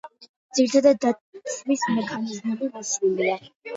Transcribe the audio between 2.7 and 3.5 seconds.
მოშლილია.